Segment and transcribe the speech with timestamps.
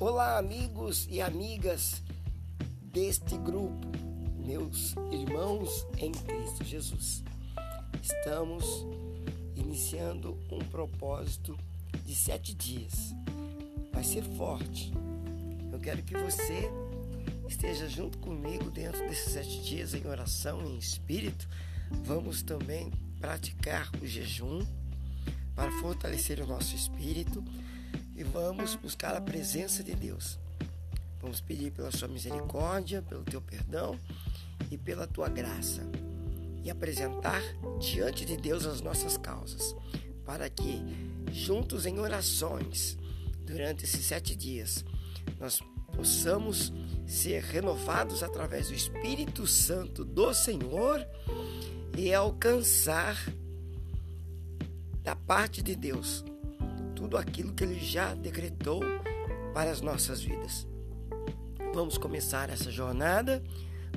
[0.00, 2.00] Olá, amigos e amigas
[2.84, 3.86] deste grupo,
[4.38, 7.22] meus irmãos em Cristo Jesus.
[8.02, 8.64] Estamos
[9.54, 11.54] iniciando um propósito
[12.02, 13.14] de sete dias.
[13.92, 14.90] Vai ser forte.
[15.70, 16.70] Eu quero que você
[17.46, 21.46] esteja junto comigo dentro desses sete dias em oração, em espírito.
[22.04, 24.64] Vamos também praticar o jejum
[25.54, 27.44] para fortalecer o nosso espírito
[28.20, 30.38] e vamos buscar a presença de Deus.
[31.22, 33.98] Vamos pedir pela sua misericórdia, pelo teu perdão
[34.70, 35.80] e pela tua graça
[36.62, 37.40] e apresentar
[37.80, 39.74] diante de Deus as nossas causas,
[40.26, 40.82] para que
[41.32, 42.98] juntos em orações
[43.46, 44.84] durante esses sete dias
[45.38, 45.62] nós
[45.96, 46.70] possamos
[47.06, 51.06] ser renovados através do Espírito Santo do Senhor
[51.96, 53.16] e alcançar
[55.02, 56.22] da parte de Deus
[57.10, 58.80] tudo aquilo que Ele já decretou
[59.52, 60.64] para as nossas vidas.
[61.74, 63.42] Vamos começar essa jornada,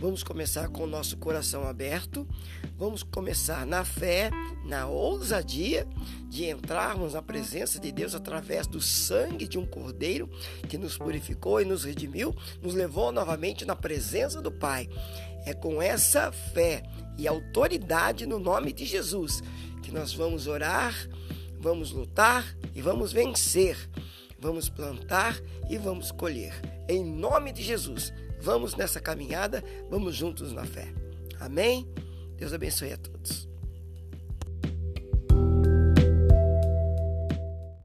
[0.02, 2.28] vamos começar com o nosso coração aberto,
[2.76, 4.32] vamos começar na fé,
[4.66, 5.88] na ousadia
[6.28, 10.28] de entrarmos na presença de Deus através do sangue de um cordeiro
[10.68, 14.90] que nos purificou e nos redimiu, nos levou novamente na presença do Pai.
[15.46, 16.82] É com essa fé
[17.16, 19.44] e autoridade no nome de Jesus
[19.84, 20.96] que nós vamos orar
[21.64, 23.78] vamos lutar e vamos vencer.
[24.38, 26.54] Vamos plantar e vamos colher.
[26.90, 30.94] Em nome de Jesus, vamos nessa caminhada, vamos juntos na fé.
[31.40, 31.88] Amém?
[32.36, 33.53] Deus abençoe a todos.